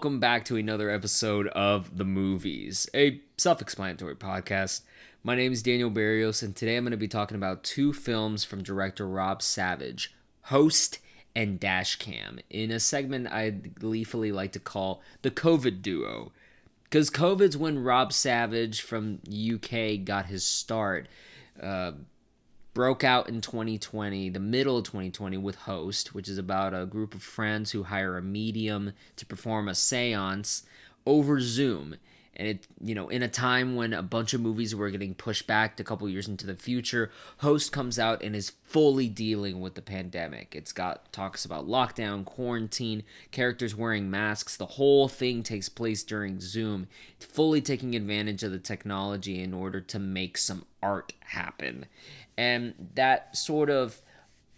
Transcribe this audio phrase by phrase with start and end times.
[0.00, 4.80] Welcome back to another episode of The Movies, a self explanatory podcast.
[5.22, 8.42] My name is Daniel Barrios, and today I'm going to be talking about two films
[8.42, 10.14] from director Rob Savage
[10.44, 11.00] Host
[11.36, 16.32] and Dashcam in a segment I gleefully like to call the COVID duo.
[16.84, 21.08] Because COVID's when Rob Savage from UK got his start.
[21.62, 21.92] Uh,
[22.74, 27.14] broke out in 2020, the middle of 2020, with Host, which is about a group
[27.14, 30.62] of friends who hire a medium to perform a seance
[31.06, 31.96] over Zoom.
[32.36, 35.46] And it, you know, in a time when a bunch of movies were getting pushed
[35.46, 39.74] back a couple years into the future, Host comes out and is fully dealing with
[39.74, 40.54] the pandemic.
[40.54, 44.56] It's got talks about lockdown, quarantine, characters wearing masks.
[44.56, 46.86] The whole thing takes place during Zoom,
[47.18, 51.86] fully taking advantage of the technology in order to make some art happen.
[52.40, 54.00] And that sort of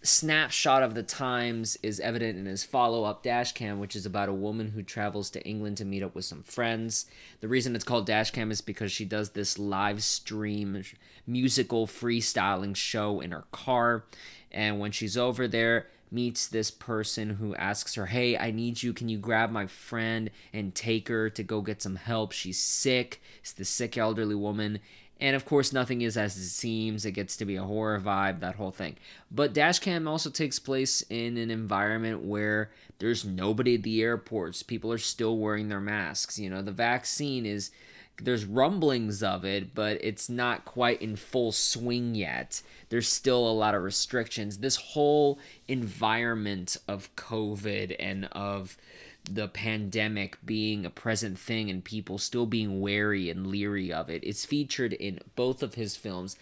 [0.03, 4.71] snapshot of the times is evident in his follow-up dashcam which is about a woman
[4.71, 7.05] who travels to england to meet up with some friends.
[7.41, 10.81] The reason it's called dashcam is because she does this live stream
[11.27, 14.05] musical freestyling show in her car.
[14.49, 18.93] And when she's over there meets this person who asks her hey i need you.
[18.93, 22.31] Can you grab my friend and take her to go get some help?
[22.31, 23.21] She's sick.
[23.41, 24.79] It's the sick elderly woman
[25.19, 27.05] and of course, nothing is as it seems.
[27.05, 28.97] It gets to be a horror vibe, that whole thing.
[29.31, 34.63] But Dashcam also takes place in an environment where there's nobody at the airports.
[34.63, 36.39] People are still wearing their masks.
[36.39, 37.71] You know, the vaccine is
[38.21, 42.61] there's rumblings of it, but it's not quite in full swing yet.
[42.89, 44.59] There's still a lot of restrictions.
[44.59, 48.77] This whole environment of COVID and of
[49.29, 54.23] the pandemic being a present thing and people still being wary and leery of it.
[54.23, 56.35] It's featured in both of his films.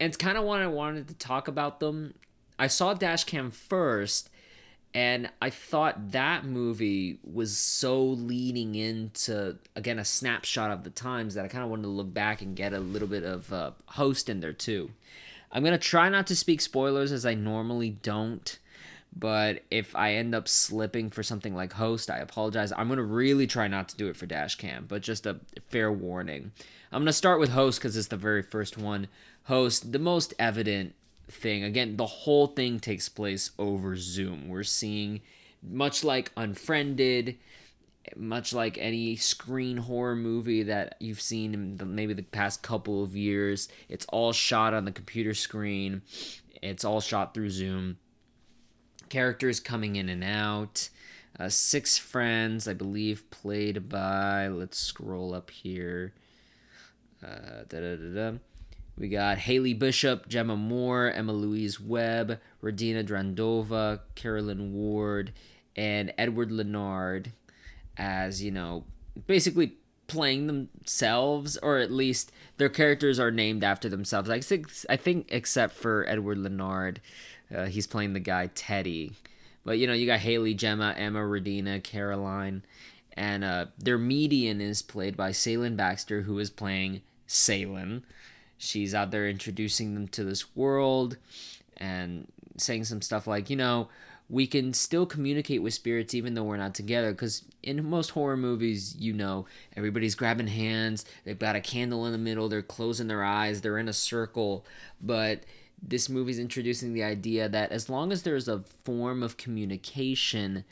[0.00, 2.14] And it's kind of what I wanted to talk about them.
[2.58, 4.30] I saw Dashcam first,
[4.92, 11.34] and I thought that movie was so leading into, again, a snapshot of the times
[11.34, 13.72] that I kind of wanted to look back and get a little bit of uh,
[13.86, 14.90] host in there too.
[15.52, 18.58] I'm going to try not to speak spoilers as I normally don't
[19.16, 22.72] but if I end up slipping for something like host, I apologize.
[22.72, 25.92] I'm going to really try not to do it for Dashcam, but just a fair
[25.92, 26.50] warning.
[26.90, 29.06] I'm going to start with host because it's the very first one.
[29.44, 30.94] Host, the most evident
[31.28, 31.62] thing.
[31.62, 34.48] Again, the whole thing takes place over Zoom.
[34.48, 35.20] We're seeing,
[35.62, 37.36] much like Unfriended,
[38.16, 43.04] much like any screen horror movie that you've seen in the, maybe the past couple
[43.04, 46.02] of years, it's all shot on the computer screen.
[46.62, 47.98] It's all shot through Zoom
[49.14, 50.88] characters coming in and out.
[51.38, 54.48] Uh, six friends, I believe, played by.
[54.48, 56.14] Let's scroll up here.
[57.24, 58.32] Uh,
[58.98, 65.32] we got Haley Bishop, Jemma Moore, Emma Louise Webb, Radina Drandova, Caroline Ward,
[65.76, 67.28] and Edward Linard
[67.96, 68.82] as, you know,
[69.28, 69.76] basically
[70.08, 74.28] playing themselves, or at least their characters are named after themselves.
[74.28, 76.96] I think, I think except for Edward Linard.
[77.54, 79.12] Uh, he's playing the guy Teddy.
[79.64, 82.64] But you know, you got Haley, Gemma, Emma, Radina, Caroline,
[83.14, 88.02] and uh, their median is played by Seylan Baxter, who is playing Seylan.
[88.58, 91.16] She's out there introducing them to this world
[91.76, 92.26] and
[92.56, 93.88] saying some stuff like, you know,
[94.30, 97.12] we can still communicate with spirits even though we're not together.
[97.12, 102.12] Because in most horror movies, you know, everybody's grabbing hands, they've got a candle in
[102.12, 104.64] the middle, they're closing their eyes, they're in a circle.
[105.00, 105.40] But
[105.86, 110.64] this movie's introducing the idea that as long as there's a form of communication,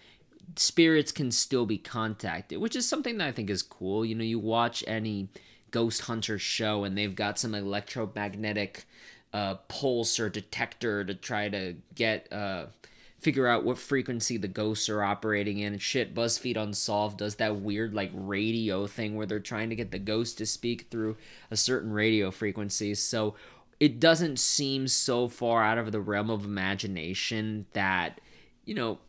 [0.56, 4.04] spirits can still be contacted, which is something that I think is cool.
[4.04, 5.28] You know, you watch any
[5.70, 8.84] ghost hunter show and they've got some electromagnetic
[9.32, 12.66] uh, pulse or detector to try to get uh,
[13.18, 15.78] figure out what frequency the ghosts are operating in.
[15.78, 19.98] Shit, BuzzFeed Unsolved does that weird like radio thing where they're trying to get the
[19.98, 21.16] ghost to speak through
[21.50, 22.94] a certain radio frequency.
[22.94, 23.34] So
[23.82, 28.20] it doesn't seem so far out of the realm of imagination that
[28.64, 29.00] you know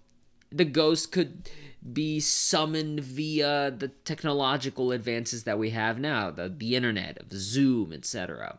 [0.52, 1.48] the ghost could
[1.94, 7.94] be summoned via the technological advances that we have now the, the internet of zoom
[7.94, 8.58] etc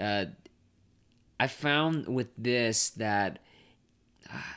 [0.00, 0.24] uh,
[1.38, 3.38] i found with this that
[4.28, 4.56] uh,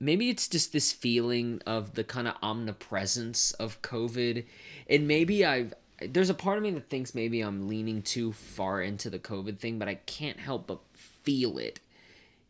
[0.00, 4.46] maybe it's just this feeling of the kind of omnipresence of covid
[4.90, 5.72] and maybe i've
[6.12, 9.58] there's a part of me that thinks maybe I'm leaning too far into the COVID
[9.58, 11.80] thing, but I can't help but feel it.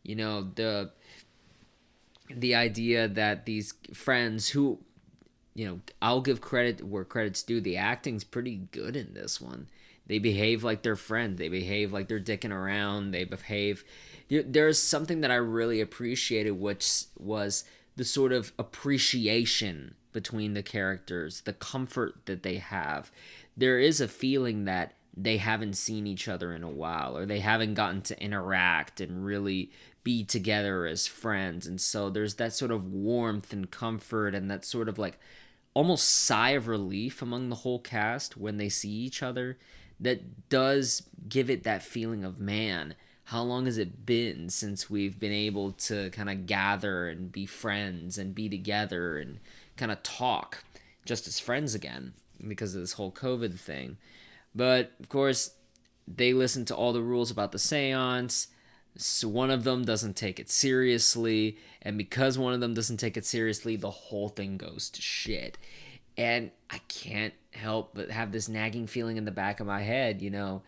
[0.03, 0.91] You know, the
[2.29, 4.79] the idea that these friends who
[5.55, 7.61] you know, I'll give credit where credit's due.
[7.61, 9.67] The acting's pretty good in this one.
[10.05, 11.39] They behave like they're friends.
[11.39, 13.11] They behave like they're dicking around.
[13.11, 13.83] They behave.
[14.29, 17.63] There's something that I really appreciated, which was
[17.95, 23.11] the sort of appreciation between the characters, the comfort that they have.
[23.57, 27.39] There is a feeling that they haven't seen each other in a while or they
[27.39, 29.71] haven't gotten to interact and really
[30.03, 31.65] be together as friends.
[31.65, 35.17] And so there's that sort of warmth and comfort and that sort of like
[35.73, 39.57] almost sigh of relief among the whole cast when they see each other
[39.99, 45.19] that does give it that feeling of man how long has it been since we've
[45.19, 49.39] been able to kind of gather and be friends and be together and
[49.77, 50.63] kind of talk
[51.05, 52.13] just as friends again
[52.45, 53.97] because of this whole covid thing.
[54.53, 55.51] But of course
[56.07, 58.47] they listen to all the rules about the seance.
[58.97, 61.57] So one of them doesn't take it seriously.
[61.81, 65.57] And because one of them doesn't take it seriously the whole thing goes to shit.
[66.17, 70.21] And i can't help but have this nagging feeling in the back of my head
[70.21, 70.61] you know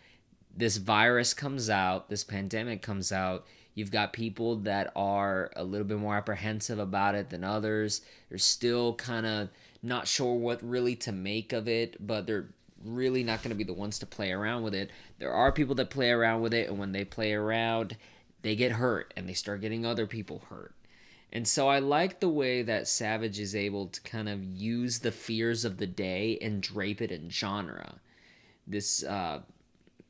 [0.57, 3.45] this virus comes out this pandemic comes out.
[3.75, 8.01] You've got people that are a little bit more apprehensive about it than others.
[8.27, 9.49] They're still kind of
[9.81, 12.49] not sure what really to make of it but they're
[12.83, 15.75] really not going to be the ones to play around with it there are people
[15.75, 17.97] that play around with it and when they play around
[18.41, 20.73] they get hurt and they start getting other people hurt.
[21.33, 25.11] And so I like the way that Savage is able to kind of use the
[25.11, 27.95] fears of the day and drape it in genre.
[28.65, 29.41] This, uh,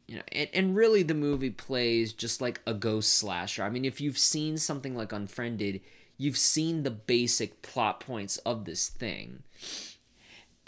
[0.07, 3.63] you know, and, and really the movie plays just like a ghost slasher.
[3.63, 5.81] I mean, if you've seen something like Unfriended,
[6.17, 9.43] you've seen the basic plot points of this thing.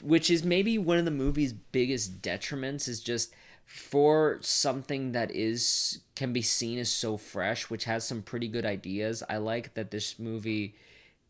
[0.01, 3.33] Which is maybe one of the movie's biggest detriments is just
[3.69, 8.65] for something that is can be seen as so fresh which has some pretty good
[8.65, 10.73] ideas i like that this movie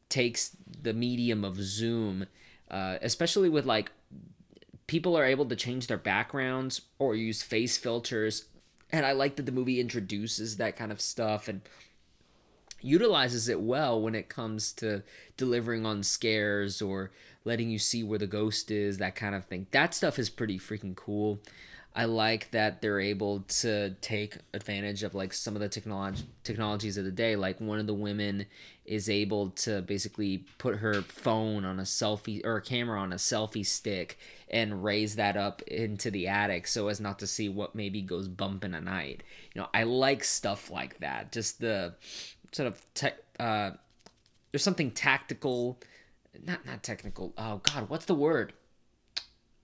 [0.08, 2.26] takes the medium of zoom
[2.72, 3.92] uh, especially with like
[4.88, 8.46] people are able to change their backgrounds or use face filters
[8.90, 11.60] and i like that the movie introduces that kind of stuff and
[12.82, 15.04] utilizes it well when it comes to
[15.38, 17.12] delivering on scares or
[17.46, 20.60] letting you see where the ghost is that kind of thing that stuff is pretty
[20.60, 21.40] freaking cool
[21.96, 26.98] I like that they're able to take advantage of like some of the technology technologies
[26.98, 27.36] of the day.
[27.36, 28.46] Like one of the women
[28.86, 33.18] is able to basically put her phone on a selfie or a camera on a
[33.18, 37.76] selfie stick and raise that up into the attic so as not to see what
[37.76, 39.24] maybe goes bump in a night.
[39.54, 41.32] You know, I like stuff like that.
[41.32, 41.96] Just the
[42.52, 43.18] sort of tech.
[43.40, 43.72] Uh,
[44.52, 45.80] there's something tactical,
[46.46, 47.34] not not technical.
[47.38, 48.54] Oh God, what's the word?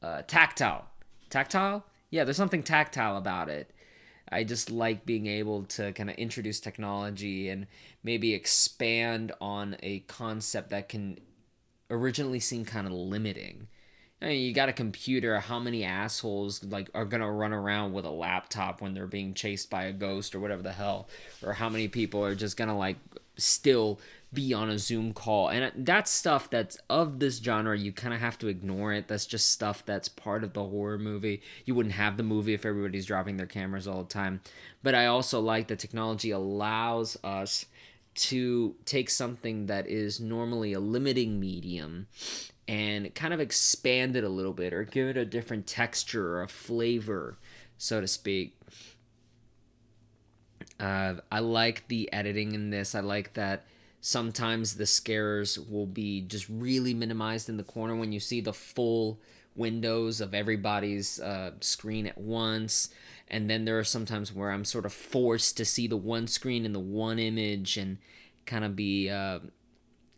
[0.01, 0.85] Uh, tactile.
[1.29, 1.85] Tactile
[2.15, 3.71] yeah, there's something tactile about it.
[4.31, 7.67] I just like being able to kind of introduce technology and
[8.03, 11.19] maybe expand on a concept that can
[11.89, 13.67] originally seem kind of limiting.
[14.21, 15.39] I mean, you got a computer.
[15.39, 19.69] How many assholes like are gonna run around with a laptop when they're being chased
[19.69, 21.09] by a ghost or whatever the hell?
[21.43, 22.97] Or how many people are just gonna like
[23.37, 23.99] still
[24.35, 25.49] be on a Zoom call.
[25.49, 27.75] And that's stuff that's of this genre.
[27.75, 29.07] You kind of have to ignore it.
[29.07, 31.41] That's just stuff that's part of the horror movie.
[31.65, 34.41] You wouldn't have the movie if everybody's dropping their cameras all the time.
[34.83, 37.65] But I also like that technology allows us
[38.15, 42.07] to take something that is normally a limiting medium
[42.67, 46.43] and kind of expand it a little bit or give it a different texture or
[46.43, 47.37] a flavor,
[47.77, 48.57] so to speak.
[50.79, 52.95] Uh, I like the editing in this.
[52.95, 53.65] I like that
[54.05, 58.53] sometimes the scares will be just really minimized in the corner when you see the
[58.53, 59.19] full
[59.55, 62.89] windows of everybody's uh, screen at once
[63.29, 66.67] and then there are sometimes where i'm sort of forced to see the one screen
[66.67, 67.97] and the one image and
[68.45, 69.39] kind of be uh,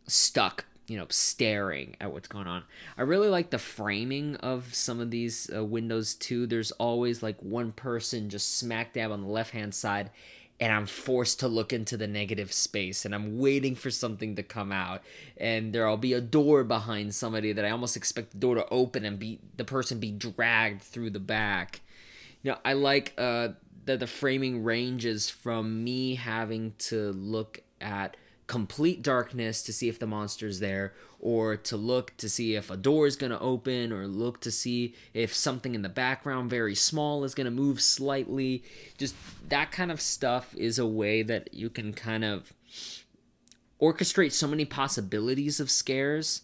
[0.06, 2.64] stuck you know staring at what's going on
[2.98, 7.38] i really like the framing of some of these uh, windows too there's always like
[7.42, 10.10] one person just smack dab on the left hand side
[10.60, 14.44] and I'm forced to look into the negative space and I'm waiting for something to
[14.44, 15.04] come out
[15.38, 19.06] and there'll be a door behind somebody that I almost expect the door to open
[19.06, 21.82] and be the person be dragged through the back.
[22.42, 23.50] You know, I like uh
[23.86, 28.18] that the framing ranges from me having to look at
[28.48, 32.78] complete darkness to see if the monster's there or to look to see if a
[32.78, 36.74] door is going to open or look to see if something in the background very
[36.74, 38.64] small is going to move slightly.
[38.98, 39.16] Just
[39.50, 42.54] that kind of stuff is a way that you can kind of
[43.82, 46.42] orchestrate so many possibilities of scares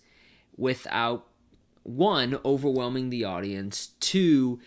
[0.58, 1.26] without
[1.84, 4.60] one overwhelming the audience two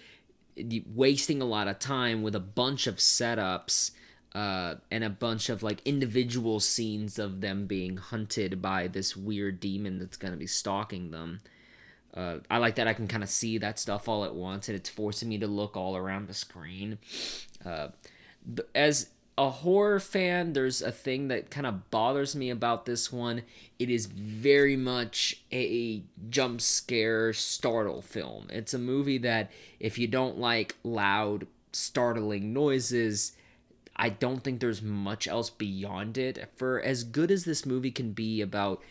[0.95, 3.91] wasting a lot of time with a bunch of setups
[4.37, 9.59] uh, and a bunch of like individual scenes of them being hunted by this weird
[9.61, 11.41] demon that's gonna be stalking them.
[12.13, 14.77] Uh, I like that I can kind of see that stuff all at once, and
[14.77, 16.99] it's forcing me to look all around the screen.
[17.65, 17.89] Uh,
[18.75, 23.43] as a horror fan, there's a thing that kind of bothers me about this one.
[23.79, 28.49] It is very much a jump scare startle film.
[28.51, 29.51] It's a movie that
[29.81, 33.33] if you don't like loud, startling noises,
[33.97, 36.51] I don't think there's much else beyond it.
[36.57, 38.83] For as good as this movie can be about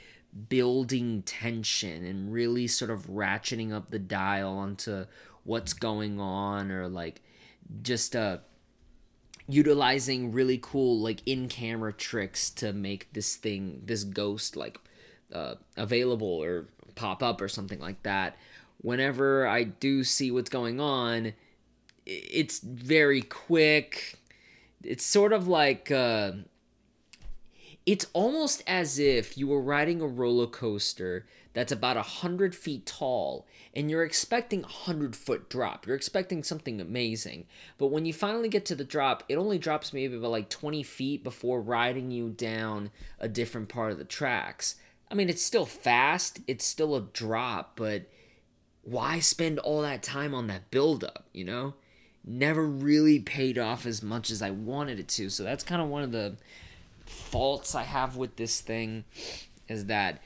[0.50, 5.06] building tension and really sort of ratcheting up the dial onto
[5.44, 7.22] what's going on or like
[7.82, 8.38] just uh
[9.48, 14.80] utilizing really cool like in-camera tricks to make this thing this ghost like
[15.34, 18.38] uh, available or pop up or something like that
[18.82, 21.34] whenever i do see what's going on
[22.06, 24.18] it's very quick
[24.86, 26.32] it's sort of like uh,
[27.86, 32.86] it's almost as if you were riding a roller coaster that's about a hundred feet
[32.86, 35.86] tall and you're expecting a hundred foot drop.
[35.86, 37.46] You're expecting something amazing.
[37.78, 40.84] But when you finally get to the drop it only drops maybe about like 20
[40.84, 44.76] feet before riding you down a different part of the tracks.
[45.10, 48.04] I mean it's still fast it's still a drop but
[48.82, 51.74] why spend all that time on that buildup you know
[52.26, 55.30] never really paid off as much as i wanted it to.
[55.30, 56.36] So that's kind of one of the
[57.06, 59.04] faults i have with this thing
[59.68, 60.22] is that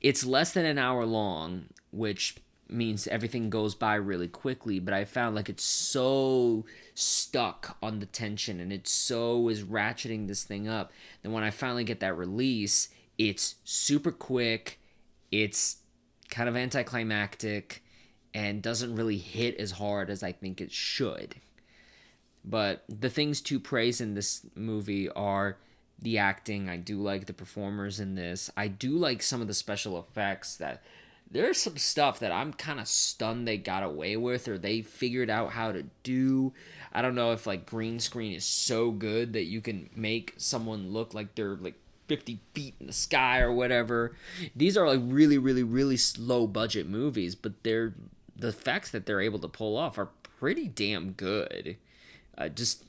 [0.00, 2.36] it's less than an hour long, which
[2.68, 6.64] means everything goes by really quickly, but I found like it's so
[6.94, 11.50] stuck on the tension and it so is ratcheting this thing up that when I
[11.50, 12.88] finally get that release,
[13.18, 14.78] it's super quick,
[15.30, 15.76] it's
[16.30, 17.82] kind of anticlimactic,
[18.34, 21.36] and doesn't really hit as hard as I think it should.
[22.44, 25.56] But the things to praise in this movie are
[25.98, 26.68] the acting.
[26.68, 28.50] I do like the performers in this.
[28.56, 30.82] I do like some of the special effects that
[31.30, 35.30] there's some stuff that I'm kind of stunned they got away with or they figured
[35.30, 36.52] out how to do.
[36.92, 40.92] I don't know if like green screen is so good that you can make someone
[40.92, 41.74] look like they're like
[42.08, 44.14] 50 feet in the sky or whatever.
[44.54, 47.94] These are like really, really, really slow budget movies, but they're
[48.36, 51.76] the effects that they're able to pull off are pretty damn good.
[52.36, 52.84] Uh, just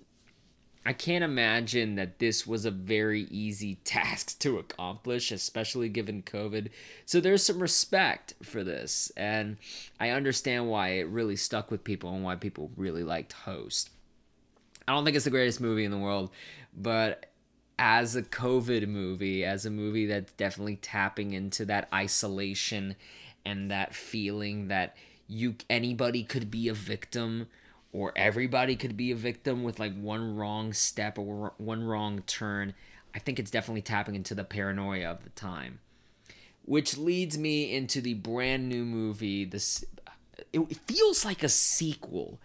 [0.85, 6.69] I can't imagine that this was a very easy task to accomplish, especially given COVID.
[7.05, 9.57] So there's some respect for this, and
[9.99, 13.89] I understand why it really stuck with people and why people really liked Host.
[14.87, 16.29] I don't think it's the greatest movie in the world,
[16.77, 17.31] but
[17.79, 22.95] as a COVID movie, as a movie that's definitely tapping into that isolation
[23.43, 24.95] and that feeling that
[25.27, 27.48] you anybody could be a victim
[27.91, 32.74] or everybody could be a victim with like one wrong step or one wrong turn.
[33.13, 35.79] I think it's definitely tapping into the paranoia of the time.
[36.65, 39.46] Which leads me into the brand new movie.
[39.46, 39.86] This
[40.51, 42.39] it feels like a sequel.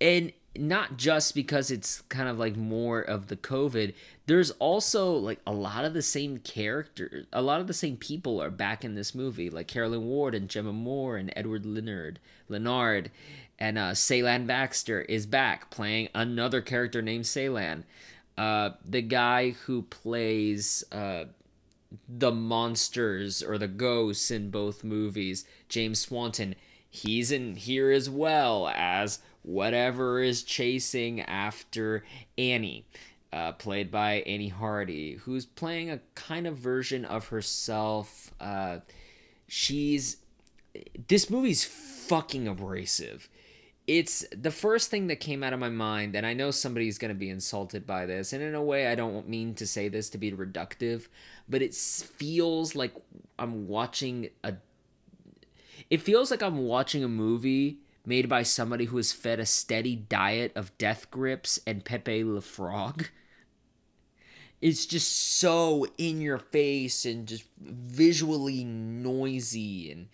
[0.00, 3.94] And not just because it's kind of like more of the COVID,
[4.26, 8.42] there's also like a lot of the same characters, a lot of the same people
[8.42, 12.16] are back in this movie, like Caroline Ward and Jemma Moore and Edward Linard,
[12.48, 13.08] Linard,
[13.58, 17.84] and uh, Seylan Baxter is back playing another character named Seylan.
[18.36, 21.24] Uh, the guy who plays uh,
[22.08, 26.54] the monsters or the ghosts in both movies, James Swanton,
[26.88, 32.04] he's in here as well as whatever is chasing after
[32.36, 32.86] Annie.
[33.32, 38.34] Uh, played by Annie Hardy, who's playing a kind of version of herself.
[38.40, 38.78] Uh,
[39.46, 40.16] she's
[41.06, 43.28] this movie's fucking abrasive
[43.90, 47.08] it's the first thing that came out of my mind, and I know somebody's going
[47.08, 50.08] to be insulted by this, and in a way, I don't mean to say this
[50.10, 51.08] to be reductive,
[51.48, 52.94] but it feels like
[53.36, 54.54] I'm watching a.
[55.90, 59.96] It feels like I'm watching a movie made by somebody who has fed a steady
[59.96, 63.08] diet of death grips and Pepe Le Frog.
[64.60, 70.08] It's just so in your face and just visually noisy and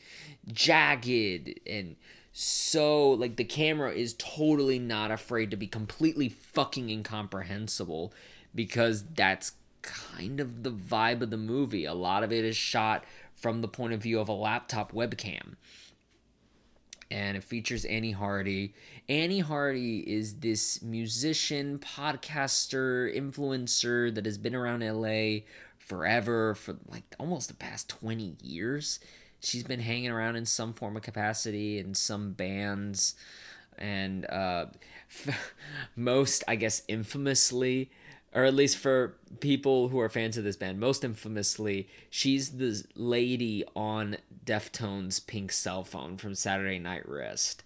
[0.47, 1.97] jagged and
[2.33, 8.12] so like the camera is totally not afraid to be completely fucking incomprehensible
[8.55, 9.52] because that's
[9.83, 11.85] kind of the vibe of the movie.
[11.85, 15.55] A lot of it is shot from the point of view of a laptop webcam.
[17.11, 18.75] And it features Annie Hardy.
[19.09, 25.43] Annie Hardy is this musician, podcaster, influencer that has been around LA
[25.79, 28.99] forever for like almost the past 20 years
[29.41, 33.15] she's been hanging around in some form of capacity in some bands
[33.79, 34.67] and uh,
[35.97, 37.91] most i guess infamously
[38.35, 42.83] or at least for people who are fans of this band most infamously she's the
[42.97, 47.62] lady on deftones pink cell phone from saturday night wrist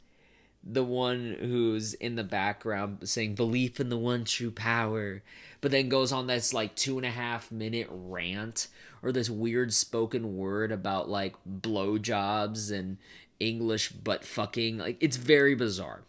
[0.62, 5.22] the one who's in the background saying belief in the one true power,
[5.60, 8.68] but then goes on this like two and a half minute rant
[9.02, 12.99] or this weird spoken word about like blowjobs and
[13.38, 14.78] English butt fucking.
[14.78, 16.02] Like it's very bizarre.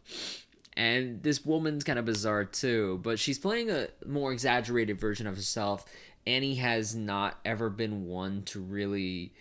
[0.76, 5.36] And this woman's kind of bizarre too, but she's playing a more exaggerated version of
[5.36, 5.86] herself.
[6.28, 9.32] Annie has not ever been one to really.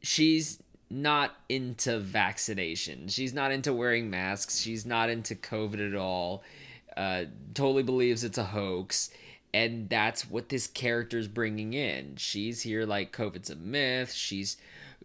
[0.00, 3.08] She's not into vaccination.
[3.08, 4.58] She's not into wearing masks.
[4.58, 6.42] She's not into COVID at all.
[6.96, 7.24] Uh,
[7.54, 9.10] totally believes it's a hoax.
[9.52, 12.16] And that's what this character's bringing in.
[12.16, 14.12] She's here like COVID's a myth.
[14.12, 14.56] She's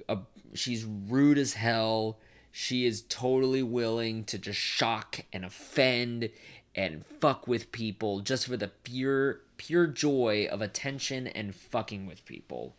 [0.07, 0.19] a,
[0.53, 2.17] she's rude as hell.
[2.51, 6.29] She is totally willing to just shock and offend
[6.75, 12.25] and fuck with people just for the pure pure joy of attention and fucking with
[12.25, 12.75] people.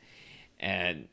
[0.61, 1.09] And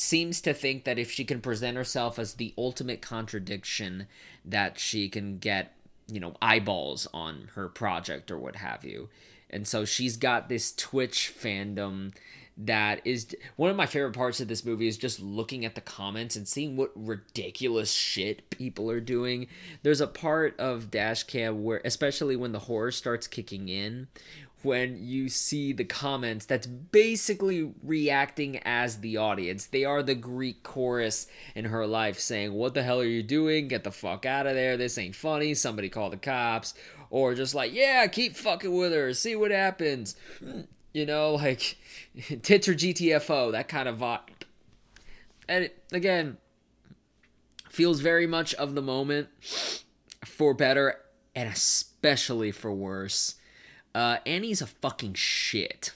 [0.00, 4.06] seems to think that if she can present herself as the ultimate contradiction
[4.44, 5.74] that she can get
[6.10, 9.08] you know eyeballs on her project or what have you.
[9.50, 12.12] And so she's got this twitch fandom
[12.60, 15.80] that is one of my favorite parts of this movie is just looking at the
[15.80, 19.46] comments and seeing what ridiculous shit people are doing.
[19.84, 24.08] There's a part of dashcam where especially when the horror starts kicking in
[24.62, 29.66] when you see the comments that's basically reacting as the audience.
[29.66, 33.68] They are the Greek chorus in her life saying, What the hell are you doing?
[33.68, 34.76] Get the fuck out of there.
[34.76, 35.54] This ain't funny.
[35.54, 36.74] Somebody call the cops.
[37.10, 39.14] Or just like, Yeah, keep fucking with her.
[39.14, 40.16] See what happens.
[40.94, 41.76] You know, like
[42.42, 44.20] tits or GTFO, that kind of vibe.
[45.46, 46.38] And again,
[47.68, 49.28] feels very much of the moment
[50.24, 50.96] for better
[51.36, 53.34] and especially for worse
[53.94, 55.92] uh, Annie's a fucking shit.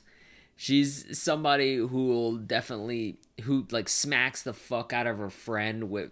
[0.56, 6.10] She's somebody who will definitely who like smacks the fuck out of her friend with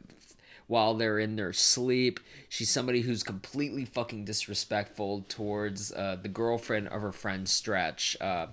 [0.66, 2.20] while they're in their sleep.
[2.48, 8.16] She's somebody who's completely fucking disrespectful towards uh, the girlfriend of her friend Stretch.
[8.20, 8.46] Uh,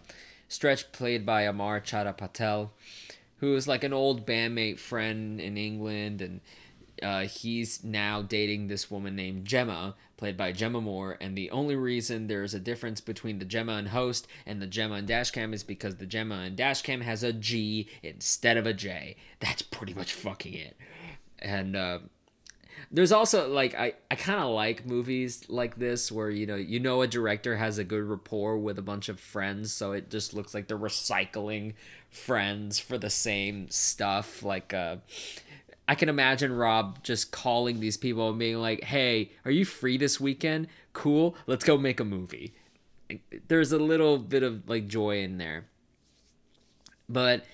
[0.48, 2.72] Stretch played by Amar Chadha Patel,
[3.38, 6.42] who is like an old bandmate friend in England and
[7.02, 11.76] uh, he's now dating this woman named Gemma, played by Jemma Moore, and the only
[11.76, 15.64] reason there's a difference between the Gemma and Host and the Gemma and Dashcam is
[15.64, 19.16] because the Gemma and Dashcam has a G instead of a J.
[19.40, 20.78] That's pretty much fucking it.
[21.40, 22.00] And uh,
[22.92, 26.80] there's also like I, I kind of like movies like this where you know you
[26.80, 30.34] know a director has a good rapport with a bunch of friends, so it just
[30.34, 31.74] looks like they're recycling
[32.10, 34.44] friends for the same stuff.
[34.44, 34.98] Like uh,
[35.88, 39.98] I can imagine Rob just calling these people and being like, "Hey, are you free
[39.98, 40.68] this weekend?
[40.94, 42.54] Cool, let's go make a movie."
[43.48, 45.66] There's a little bit of like joy in there,
[47.08, 47.46] but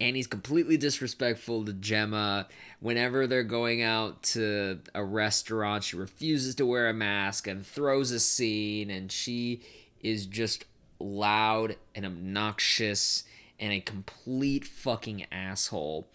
[0.00, 2.48] Annie's completely disrespectful to Gemma.
[2.80, 8.10] Whenever they're going out to a restaurant, she refuses to wear a mask and throws
[8.10, 9.62] a scene, and she
[10.00, 10.64] is just
[10.98, 13.24] loud and obnoxious
[13.58, 16.08] and a complete fucking asshole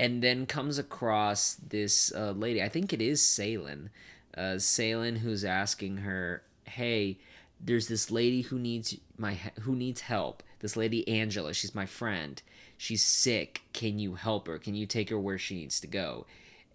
[0.00, 2.62] and then comes across this uh, lady.
[2.62, 3.88] I think it is Seylan.
[4.36, 7.18] Uh, Seylan, who's asking her, "Hey,
[7.60, 10.42] there's this lady who needs my who needs help.
[10.60, 11.54] This lady Angela.
[11.54, 12.40] She's my friend.
[12.76, 13.62] She's sick.
[13.72, 14.58] Can you help her?
[14.58, 16.26] Can you take her where she needs to go?"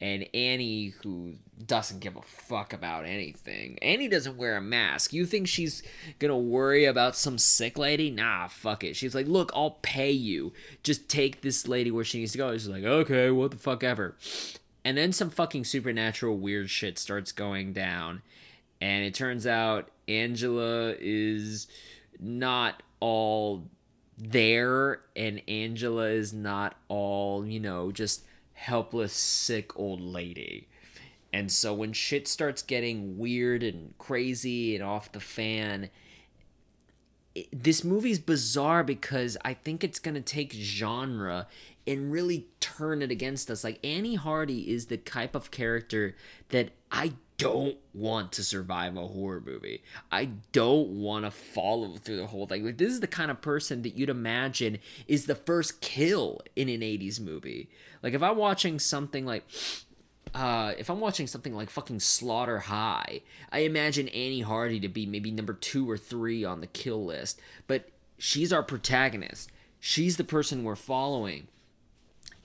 [0.03, 1.35] And Annie, who
[1.65, 3.79] doesn't give a fuck about anything.
[3.81, 5.13] Annie doesn't wear a mask.
[5.13, 5.81] You think she's
[6.19, 8.11] gonna worry about some sick lady?
[8.11, 8.97] Nah, fuck it.
[8.97, 10.51] She's like, look, I'll pay you.
[10.83, 12.51] Just take this lady where she needs to go.
[12.51, 14.17] She's like, okay, what the fuck ever.
[14.83, 18.23] And then some fucking supernatural weird shit starts going down.
[18.81, 21.67] And it turns out Angela is
[22.19, 23.69] not all
[24.17, 28.25] there, and Angela is not all, you know, just
[28.63, 30.67] helpless, sick old lady.
[31.33, 35.89] And so when shit starts getting weird and crazy and off the fan,
[37.35, 41.47] it, this movie's bizarre because I think it's going to take genre
[41.85, 43.63] and really turn it against us.
[43.63, 46.15] Like Annie Hardy is the type of character
[46.49, 49.83] that I don't want to survive a horror movie.
[50.09, 52.65] I don't want to follow through the whole thing.
[52.65, 56.69] Like this is the kind of person that you'd imagine is the first kill in
[56.69, 57.69] an 80s movie.
[58.01, 59.43] Like if I'm watching something like
[60.33, 65.05] uh, if I'm watching something like fucking Slaughter High, I imagine Annie Hardy to be
[65.05, 67.39] maybe number two or three on the kill list.
[67.67, 69.51] But she's our protagonist.
[69.79, 71.47] She's the person we're following.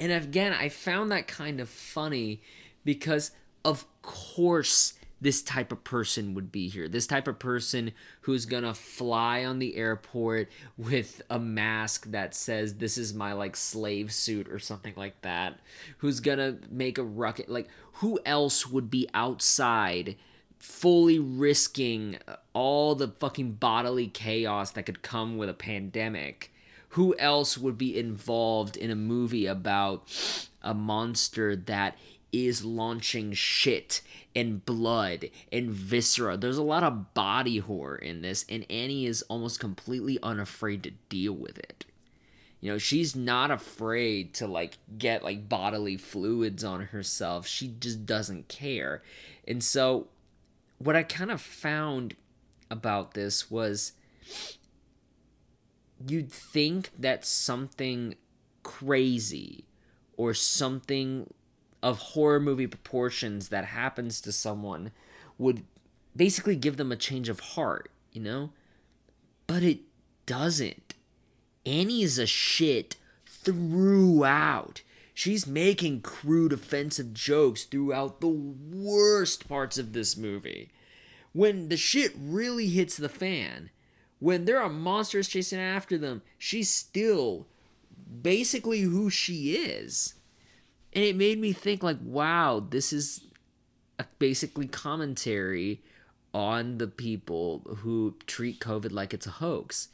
[0.01, 2.43] And again, I found that kind of funny
[2.85, 3.31] because,
[3.69, 6.89] of course, this type of person would be here.
[6.89, 12.77] This type of person who's gonna fly on the airport with a mask that says,
[12.77, 15.59] This is my like slave suit or something like that.
[15.99, 17.51] Who's gonna make a rocket.
[17.51, 20.17] Like, who else would be outside
[20.59, 22.19] fully risking
[22.55, 26.55] all the fucking bodily chaos that could come with a pandemic?
[26.91, 30.11] Who else would be involved in a movie about
[30.63, 31.99] a monster that
[32.33, 34.03] is launching shit
[34.35, 36.37] and blood and viscera.
[36.37, 40.93] There's a lot of body horror in this, and Annie is almost completely unafraid to
[41.09, 41.85] deal with it.
[42.61, 47.47] You know, she's not afraid to like get like bodily fluids on herself.
[47.47, 49.03] She just doesn't care.
[49.47, 50.09] And so
[50.79, 52.17] what I kind of found
[52.71, 53.93] about this was
[56.07, 58.17] you'd think that something
[58.63, 59.65] crazy
[60.17, 61.33] or something
[61.83, 64.91] of horror movie proportions that happens to someone
[65.37, 65.65] would
[66.17, 68.51] basically give them a change of heart, you know?
[69.47, 69.81] But it
[70.27, 70.95] doesn't.
[71.65, 74.83] Annie is a shit throughout.
[75.15, 80.71] She's making crude offensive jokes throughout the worst parts of this movie.
[81.33, 83.71] When the shit really hits the fan,
[84.19, 87.47] when there are monsters chasing after them, she's still
[88.23, 90.15] basically who she is
[90.99, 93.25] and it made me think like wow this is
[94.19, 95.81] basically commentary
[96.35, 99.89] on the people who treat covid like it's a hoax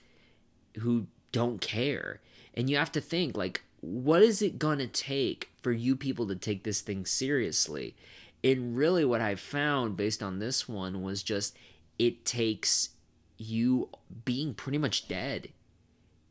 [0.80, 2.20] who don't care.
[2.54, 6.26] And you have to think like what is it going to take for you people
[6.28, 7.94] to take this thing seriously?
[8.42, 11.56] And really what i found based on this one was just
[11.98, 12.90] it takes
[13.36, 13.88] you
[14.24, 15.48] being pretty much dead.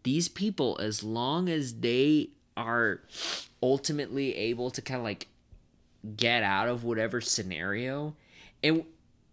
[0.03, 3.01] These people as long as they are
[3.63, 5.27] ultimately able to kind of like
[6.17, 8.13] get out of whatever scenario
[8.61, 8.83] and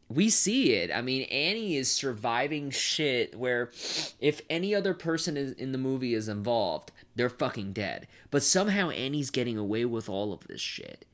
[0.08, 0.90] we see it.
[0.92, 3.70] I mean, Annie is surviving shit where
[4.18, 8.08] if any other person is in the movie is involved, they're fucking dead.
[8.30, 11.06] But somehow Annie's getting away with all of this shit.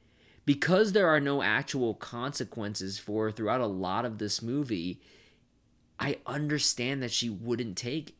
[0.46, 5.00] Because there are no actual consequences for throughout a lot of this movie,
[5.98, 8.16] I understand that she wouldn't take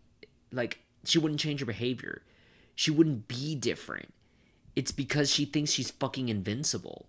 [0.53, 2.23] like she wouldn't change her behavior.
[2.75, 4.13] She wouldn't be different.
[4.77, 7.07] It's because she thinks she's fucking invincible.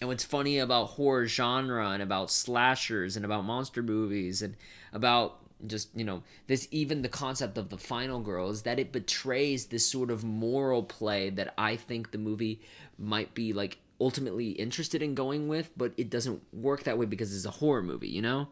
[0.00, 4.56] And what's funny about horror genre and about slashers and about monster movies and
[4.92, 8.90] about just, you know, this even the concept of the final girl is that it
[8.90, 12.60] betrays this sort of moral play that I think the movie
[12.98, 17.34] might be like ultimately interested in going with, but it doesn't work that way because
[17.34, 18.48] it's a horror movie, you know?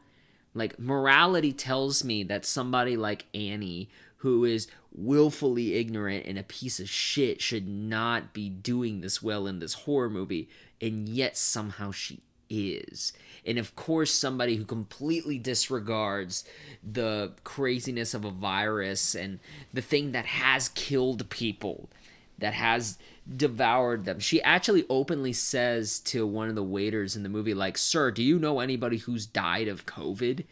[0.55, 3.89] Like morality tells me that somebody like Annie
[4.21, 9.47] who is willfully ignorant and a piece of shit should not be doing this well
[9.47, 10.49] in this horror movie,
[10.81, 13.15] and yet somehow she is.
[13.47, 16.45] And of course, somebody who completely disregards
[16.83, 19.39] the craziness of a virus and
[19.73, 21.89] the thing that has killed people,
[22.41, 22.99] that has
[23.37, 24.19] devoured them.
[24.19, 28.23] She actually openly says to one of the waiters in the movie, like, Sir, do
[28.23, 30.45] you know anybody who's died of COVID?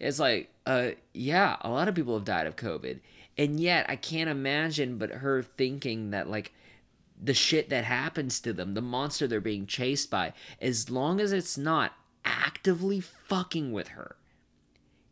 [0.00, 3.00] It's like, uh, yeah, a lot of people have died of COVID.
[3.38, 6.52] And yet, I can't imagine but her thinking that, like,
[7.20, 11.32] the shit that happens to them, the monster they're being chased by, as long as
[11.32, 11.92] it's not
[12.24, 14.16] actively fucking with her,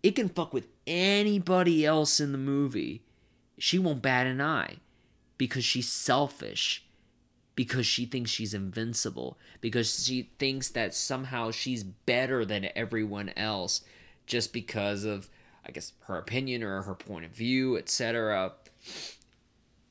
[0.02, 3.02] it can fuck with anybody else in the movie.
[3.58, 4.78] She won't bat an eye
[5.40, 6.85] because she's selfish,
[7.55, 13.81] because she thinks she's invincible, because she thinks that somehow she's better than everyone else
[14.26, 15.31] just because of
[15.64, 18.53] I guess her opinion or her point of view, etc.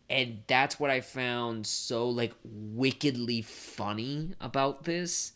[0.08, 5.32] And that's what I found so like wickedly funny about this.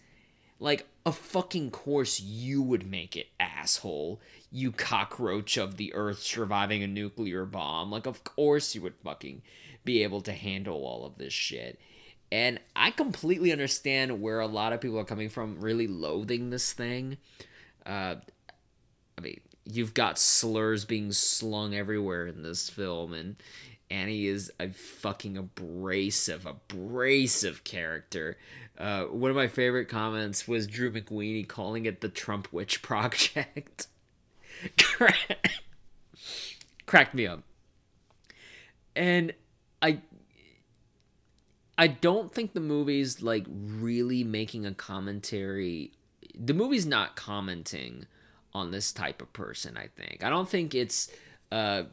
[0.59, 4.21] Like, a fucking course you would make it, asshole.
[4.49, 7.91] You cockroach of the earth surviving a nuclear bomb.
[7.91, 9.41] Like, of course you would fucking
[9.83, 11.79] be able to handle all of this shit.
[12.31, 16.73] And I completely understand where a lot of people are coming from, really loathing this
[16.73, 17.17] thing.
[17.85, 18.15] Uh,
[19.17, 23.35] I mean, you've got slurs being slung everywhere in this film and
[23.93, 28.37] Annie is a fucking abrasive, abrasive character.
[28.75, 33.85] Uh, one of my favorite comments was Drew McWeeny calling it the Trump Witch Project.
[36.87, 37.43] Cracked me up.
[38.95, 39.33] And
[39.83, 39.99] I
[41.77, 45.91] I don't think the movie's like really making a commentary.
[46.33, 48.05] The movie's not commenting
[48.53, 49.77] on this type of person.
[49.77, 51.11] I think I don't think it's
[51.51, 51.83] uh,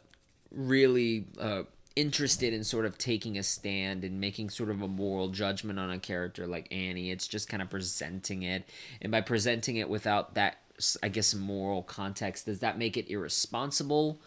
[0.51, 1.65] really uh,
[1.97, 5.91] interested in sort of taking a stand and making sort of a moral judgment on
[5.91, 7.11] a character like Annie.
[7.11, 8.69] It's just kind of presenting it.
[9.03, 10.59] And by presenting it without that,
[11.03, 14.21] I guess, moral context, does that make it irresponsible?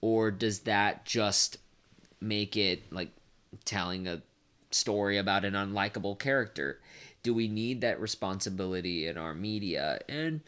[0.00, 1.58] Or does that just
[2.24, 3.10] make it like
[3.64, 4.22] telling a
[4.70, 6.80] story about an unlikable character?
[7.22, 10.00] Do we need that responsibility in our media?
[10.08, 10.40] And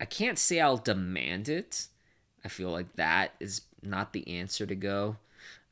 [0.00, 1.86] I can't say I'll demand it.
[2.44, 5.16] I feel like that is not the answer to go.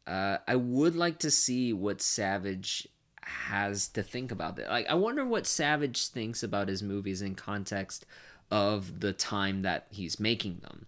[0.06, 2.88] Uh, I would like to see what Savage
[3.22, 4.68] has to think about that.
[4.68, 8.06] Like, I wonder what Savage thinks about his movies in context
[8.50, 10.86] of the time that he's making them.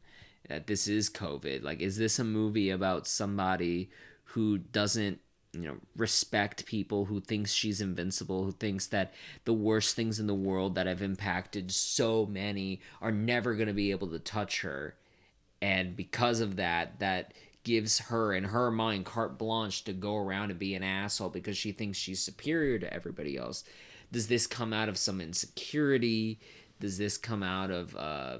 [0.48, 1.62] That this is COVID.
[1.62, 3.90] Like, is this a movie about somebody
[4.32, 5.20] who doesn't,
[5.52, 9.12] you know, respect people, who thinks she's invincible, who thinks that
[9.44, 13.74] the worst things in the world that have impacted so many are never going to
[13.74, 14.94] be able to touch her?
[15.60, 20.50] And because of that, that gives her in her mind carte blanche to go around
[20.50, 23.64] and be an asshole because she thinks she's superior to everybody else
[24.12, 26.40] does this come out of some insecurity
[26.80, 28.38] does this come out of uh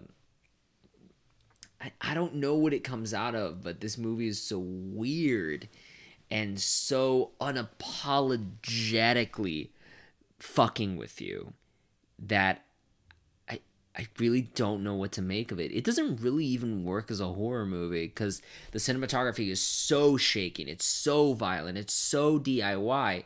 [1.81, 5.69] I, I don't know what it comes out of but this movie is so weird
[6.31, 9.71] and so unapologetically
[10.39, 11.53] fucking with you
[12.19, 12.65] that
[13.49, 13.61] I
[13.97, 15.73] I really don't know what to make of it.
[15.73, 20.69] It doesn't really even work as a horror movie because the cinematography is so shaking,
[20.69, 23.25] it's so violent, it's so DIY,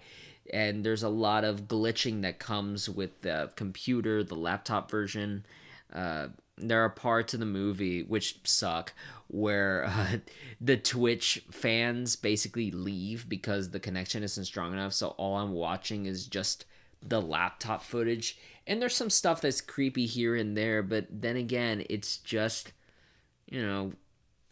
[0.52, 5.44] and there's a lot of glitching that comes with the computer, the laptop version.
[5.92, 8.92] Uh, there are parts of the movie which suck
[9.28, 10.18] where uh,
[10.60, 14.92] the Twitch fans basically leave because the connection isn't strong enough.
[14.92, 16.64] So all I'm watching is just
[17.06, 21.84] the laptop footage and there's some stuff that's creepy here and there but then again
[21.90, 22.72] it's just
[23.50, 23.92] you know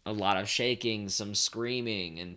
[0.05, 2.37] a lot of shaking some screaming and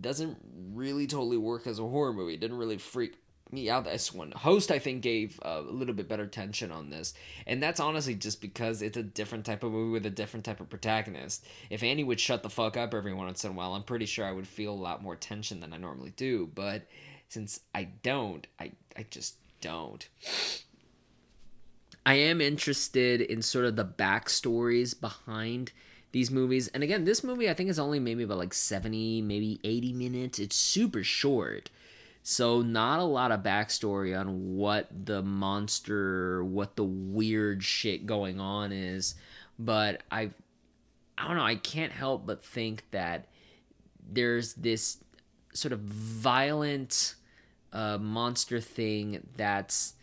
[0.00, 0.38] doesn't
[0.72, 3.14] really totally work as a horror movie it didn't really freak
[3.52, 6.90] me out this one host i think gave uh, a little bit better tension on
[6.90, 7.14] this
[7.46, 10.60] and that's honestly just because it's a different type of movie with a different type
[10.60, 13.82] of protagonist if annie would shut the fuck up every once in a while i'm
[13.82, 16.86] pretty sure i would feel a lot more tension than i normally do but
[17.28, 20.08] since i don't i i just don't
[22.04, 25.72] I am interested in sort of the backstories behind
[26.12, 26.68] these movies.
[26.68, 30.38] And again, this movie I think is only maybe about like 70, maybe 80 minutes.
[30.38, 31.70] It's super short.
[32.22, 38.38] So not a lot of backstory on what the monster, what the weird shit going
[38.38, 39.16] on is.
[39.58, 40.30] But I
[41.18, 43.26] I don't know, I can't help but think that
[44.10, 44.98] there's this
[45.52, 47.14] sort of violent
[47.72, 49.94] uh, monster thing that's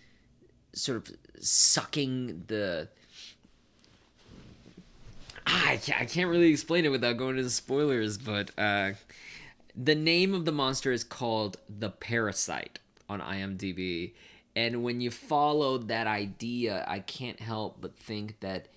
[0.74, 2.88] sort of sucking the
[5.46, 8.92] I, can't, I can't really explain it without going into spoilers but uh,
[9.82, 14.14] the name of the monster is called the parasite on imdb
[14.56, 18.68] and when you follow that idea i can't help but think that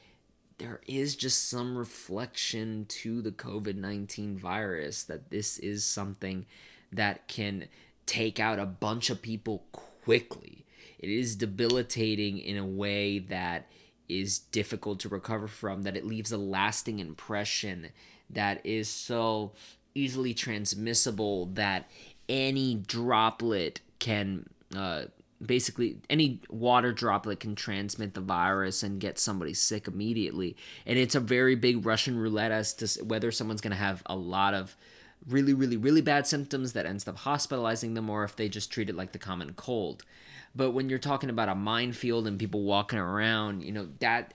[0.59, 6.47] there is just some reflection to the covid-19 virus that this is something
[6.93, 7.67] that can
[8.07, 10.65] take out a bunch of people quickly.
[10.99, 13.69] It is debilitating in a way that
[14.09, 17.89] is difficult to recover from, that it leaves a lasting impression
[18.31, 19.53] that is so
[19.95, 21.91] easily transmissible that
[22.29, 25.05] any droplet can uh,
[25.45, 30.57] basically any water droplet can transmit the virus and get somebody sick immediately.
[30.87, 34.17] And it's a very big russian roulette as to whether someone's going to have a
[34.17, 34.77] lot of
[35.29, 38.89] really really really bad symptoms that ends up hospitalizing them or if they just treat
[38.89, 40.05] it like the common cold.
[40.55, 44.35] But when you're talking about a minefield and people walking around, you know, that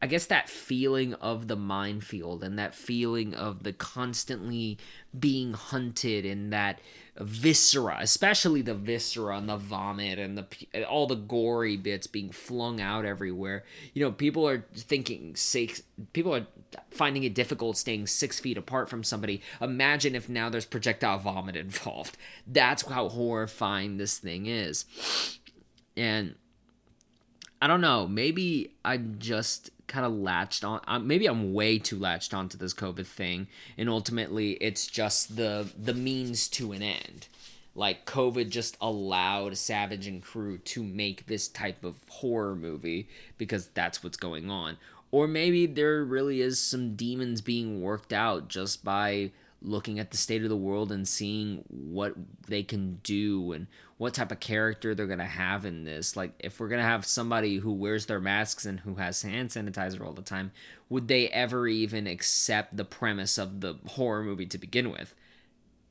[0.00, 4.76] I guess that feeling of the minefield and that feeling of the constantly
[5.18, 6.80] being hunted and that
[7.18, 12.78] viscera, especially the viscera and the vomit and the all the gory bits being flung
[12.78, 13.64] out everywhere.
[13.94, 15.82] You know, people are thinking six.
[16.12, 16.46] People are
[16.90, 19.40] finding it difficult staying six feet apart from somebody.
[19.62, 22.18] Imagine if now there's projectile vomit involved.
[22.46, 24.84] That's how horrifying this thing is.
[25.96, 26.34] And
[27.62, 31.98] I don't know, maybe I'm just kind of latched on uh, maybe I'm way too
[31.98, 33.46] latched onto this COVID thing
[33.78, 37.28] and ultimately it's just the the means to an end.
[37.74, 43.68] Like COVID just allowed Savage and crew to make this type of horror movie because
[43.68, 44.78] that's what's going on.
[45.10, 49.30] Or maybe there really is some demons being worked out just by
[49.66, 52.14] looking at the state of the world and seeing what
[52.46, 53.66] they can do and
[53.98, 56.16] what type of character they're going to have in this.
[56.16, 59.50] Like, if we're going to have somebody who wears their masks and who has hand
[59.50, 60.52] sanitizer all the time,
[60.88, 65.14] would they ever even accept the premise of the horror movie to begin with?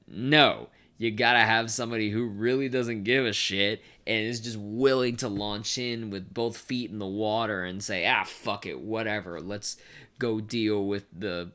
[0.08, 5.18] No, you gotta have somebody who really doesn't give a shit and is just willing
[5.18, 9.42] to launch in with both feet in the water and say, ah, fuck it, whatever.
[9.42, 9.78] Let's
[10.20, 11.52] go deal with the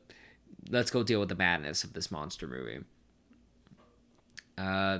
[0.69, 2.79] let's go deal with the madness of this monster movie.
[4.57, 4.99] Uh,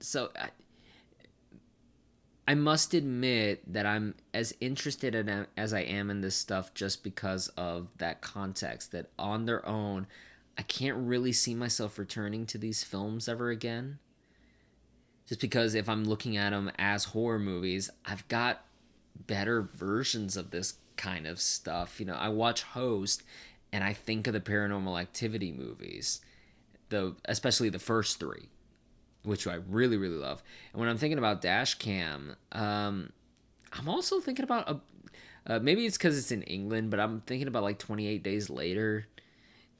[0.00, 0.48] so I,
[2.46, 7.04] I must admit that I'm as interested in as I am in this stuff just
[7.04, 8.92] because of that context.
[8.92, 10.06] That on their own,
[10.56, 13.98] I can't really see myself returning to these films ever again.
[15.28, 18.64] Just because if I'm looking at them as horror movies, I've got
[19.26, 22.00] better versions of this kind of stuff.
[22.00, 23.22] You know, I watch Host
[23.72, 26.20] and I think of the paranormal activity movies,
[26.88, 28.48] the especially the first three,
[29.22, 30.42] which I really really love.
[30.72, 33.12] And when I'm thinking about Dashcam, um,
[33.72, 34.80] I'm also thinking about a.
[35.46, 39.06] Uh, maybe it's because it's in England, but I'm thinking about like 28 Days Later,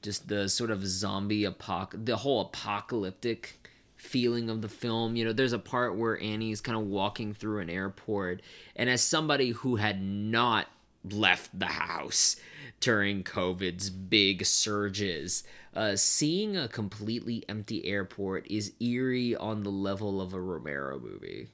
[0.01, 3.59] just the sort of zombie apoc, the whole apocalyptic
[3.95, 5.15] feeling of the film.
[5.15, 8.41] You know, there's a part where Annie's kind of walking through an airport,
[8.75, 10.67] and as somebody who had not
[11.03, 12.35] left the house
[12.79, 15.43] during COVID's big surges.
[15.75, 21.47] Uh, seeing a completely empty airport is eerie on the level of a Romero movie.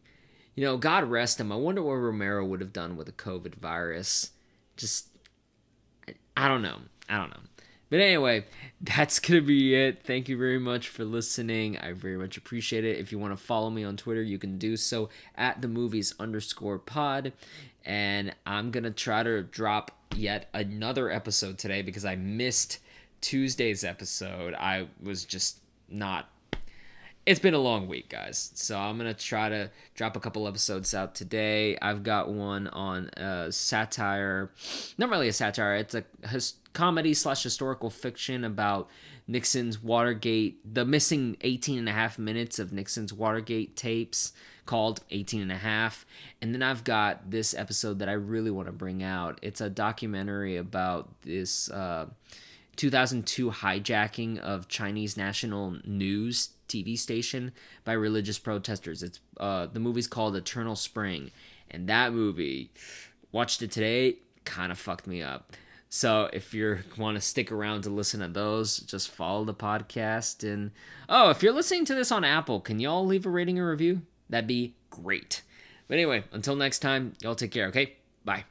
[0.56, 1.52] You know, God rest him.
[1.52, 4.32] I wonder what Romero would have done with a COVID virus.
[4.78, 5.10] Just,
[6.38, 6.78] I don't know.
[7.10, 7.42] I don't know.
[7.90, 8.46] But anyway,
[8.82, 10.04] that's going to be it.
[10.04, 11.78] Thank you very much for listening.
[11.78, 13.00] I very much appreciate it.
[13.00, 16.16] If you want to follow me on Twitter, you can do so at the movies
[16.20, 17.34] underscore pod.
[17.86, 22.80] And I'm going to try to drop yet another episode today because I missed
[23.22, 24.54] Tuesday's episode.
[24.54, 26.30] I was just not
[27.26, 28.52] it's been a long week, guys.
[28.54, 31.78] So I'm gonna try to drop a couple episodes out today.
[31.82, 34.52] I've got one on uh, satire,
[34.98, 35.76] not really a satire.
[35.76, 38.90] It's a his- comedy slash historical fiction about
[39.28, 44.34] Nixon's Watergate, the missing 18 and a half minutes of Nixon's Watergate tapes
[44.66, 46.06] called 18 and a half.
[46.42, 49.40] And then I've got this episode that I really want to bring out.
[49.42, 52.08] It's a documentary about this uh,
[52.76, 57.52] 2002 hijacking of Chinese national news TV station
[57.84, 59.04] by religious protesters.
[59.04, 61.32] It's uh, the movie's called Eternal Spring,
[61.70, 62.72] and that movie,
[63.32, 65.54] watched it today, kind of fucked me up.
[65.90, 70.44] So if you want to stick around to listen to those, just follow the podcast.
[70.44, 70.72] And
[71.08, 74.02] oh, if you're listening to this on Apple, can y'all leave a rating or review?
[74.30, 75.42] That'd be great.
[75.88, 77.68] But anyway, until next time, y'all take care.
[77.68, 78.46] Okay, bye.